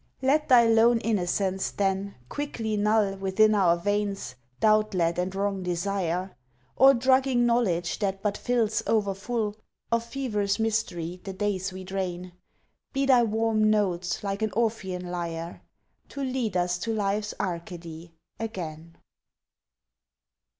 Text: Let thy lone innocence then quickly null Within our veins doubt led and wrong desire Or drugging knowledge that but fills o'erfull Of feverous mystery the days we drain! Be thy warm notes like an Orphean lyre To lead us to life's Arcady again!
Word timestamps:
Let 0.23 0.49
thy 0.49 0.65
lone 0.65 0.97
innocence 1.01 1.69
then 1.69 2.15
quickly 2.27 2.75
null 2.75 3.15
Within 3.17 3.53
our 3.53 3.77
veins 3.77 4.33
doubt 4.59 4.95
led 4.95 5.19
and 5.19 5.35
wrong 5.35 5.61
desire 5.61 6.35
Or 6.75 6.95
drugging 6.95 7.45
knowledge 7.45 7.99
that 7.99 8.23
but 8.23 8.35
fills 8.35 8.81
o'erfull 8.87 9.53
Of 9.91 10.03
feverous 10.03 10.57
mystery 10.57 11.21
the 11.23 11.33
days 11.33 11.71
we 11.71 11.83
drain! 11.83 12.31
Be 12.93 13.05
thy 13.05 13.21
warm 13.21 13.69
notes 13.69 14.23
like 14.23 14.41
an 14.41 14.49
Orphean 14.53 15.05
lyre 15.11 15.61
To 16.09 16.21
lead 16.23 16.57
us 16.57 16.79
to 16.79 16.91
life's 16.91 17.35
Arcady 17.39 18.11
again! 18.39 18.97